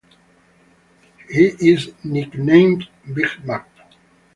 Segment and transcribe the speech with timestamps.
[1.29, 3.69] He is nicknamed "Big Mac".